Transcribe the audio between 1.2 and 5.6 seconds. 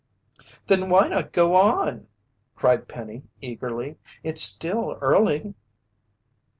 go on?" cried Penny eagerly. "It's still early."